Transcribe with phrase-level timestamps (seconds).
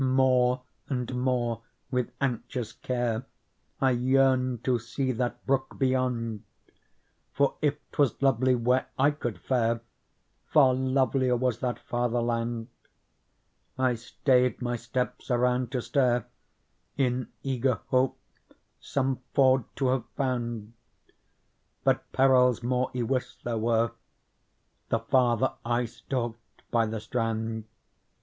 [0.03, 3.23] More and more, with anxious care,
[3.79, 6.41] I yearned to see that brook beyond;
[7.33, 9.81] For if 'twas lovely where I could fare.
[10.47, 12.69] Far lovelier was that farther land.
[13.77, 16.25] I stayed my steps around to stare,
[16.97, 18.17] In eager hope
[18.79, 20.73] some ford to have found;
[21.83, 23.91] But perils more ywis there were.
[24.89, 27.65] The farther I stalked by the strand.